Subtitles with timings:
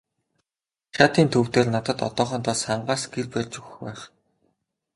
[0.95, 4.01] Хашаатын төв дээр надад одоохондоо сангаас гэр барьж өгөх байх.